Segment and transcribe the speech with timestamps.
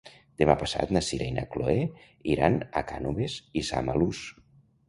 [0.41, 1.77] Demà passat na Sira i na Chloé
[2.37, 4.27] iran a Cànoves i Samalús.